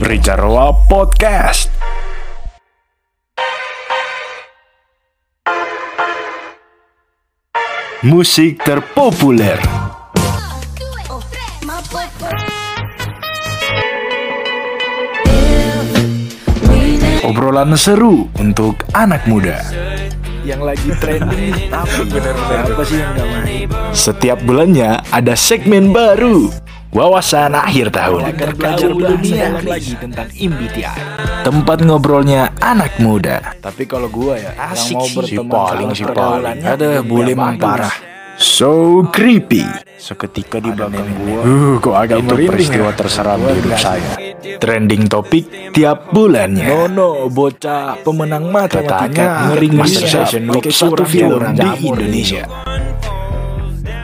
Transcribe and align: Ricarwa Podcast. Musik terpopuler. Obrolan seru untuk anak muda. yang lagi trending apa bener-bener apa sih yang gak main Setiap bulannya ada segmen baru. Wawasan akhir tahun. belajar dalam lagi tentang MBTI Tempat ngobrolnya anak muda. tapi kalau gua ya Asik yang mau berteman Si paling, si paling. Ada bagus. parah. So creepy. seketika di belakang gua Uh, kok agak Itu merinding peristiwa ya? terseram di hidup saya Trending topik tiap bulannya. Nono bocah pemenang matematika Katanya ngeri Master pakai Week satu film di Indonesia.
Ricarwa 0.00 0.72
Podcast. 0.88 1.68
Musik 8.08 8.64
terpopuler. 8.64 9.60
Obrolan 17.20 17.76
seru 17.76 18.32
untuk 18.40 18.80
anak 18.96 19.28
muda. 19.28 19.60
yang 20.40 20.64
lagi 20.64 20.96
trending 20.96 21.68
apa 21.68 22.00
bener-bener 22.08 22.64
apa 22.72 22.82
sih 22.88 22.96
yang 22.96 23.12
gak 23.12 23.28
main 23.28 23.68
Setiap 23.92 24.40
bulannya 24.48 25.04
ada 25.12 25.36
segmen 25.36 25.92
baru. 25.92 26.69
Wawasan 26.90 27.54
akhir 27.54 27.94
tahun. 27.94 28.34
belajar 28.58 28.90
dalam 28.90 29.62
lagi 29.62 29.94
tentang 29.94 30.26
MBTI 30.26 30.90
Tempat 31.40 31.86
ngobrolnya 31.86 32.50
anak 32.58 32.98
muda. 32.98 33.54
tapi 33.62 33.86
kalau 33.86 34.10
gua 34.10 34.34
ya 34.34 34.50
Asik 34.58 34.98
yang 34.98 34.98
mau 34.98 35.06
berteman 35.14 35.30
Si 35.30 35.54
paling, 35.54 35.90
si 35.94 36.04
paling. 36.04 36.58
Ada 36.60 36.90
bagus. 37.00 37.62
parah. 37.62 37.94
So 38.34 39.04
creepy. 39.06 39.62
seketika 39.94 40.58
di 40.58 40.72
belakang 40.72 41.06
gua 41.14 41.40
Uh, 41.40 41.74
kok 41.78 41.94
agak 41.94 42.16
Itu 42.18 42.26
merinding 42.26 42.50
peristiwa 42.50 42.90
ya? 42.90 42.96
terseram 42.98 43.38
di 43.38 43.52
hidup 43.54 43.76
saya 43.78 44.10
Trending 44.58 45.04
topik 45.06 45.44
tiap 45.70 46.10
bulannya. 46.10 46.66
Nono 46.66 47.30
bocah 47.30 48.02
pemenang 48.02 48.50
matematika 48.50 49.06
Katanya 49.06 49.26
ngeri 49.46 49.68
Master 49.70 50.26
pakai 50.26 50.40
Week 50.42 50.66
satu 50.72 51.04
film 51.04 51.40
di 51.54 51.68
Indonesia. 51.86 52.44